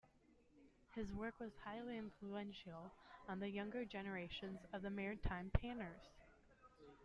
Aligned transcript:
His 0.95 1.05
work 1.13 1.39
was 1.39 1.51
highly 1.63 1.95
influential 1.99 2.91
on 3.29 3.39
the 3.39 3.47
younger 3.51 3.85
generation 3.85 4.57
of 4.73 4.81
maritime 4.91 5.51
painters. 5.51 6.01